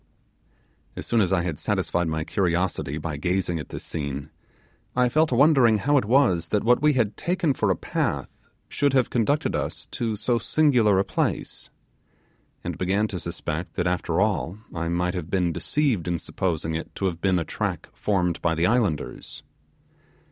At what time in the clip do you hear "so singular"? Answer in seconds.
10.15-10.97